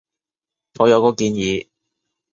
[0.79, 1.69] 我有個建議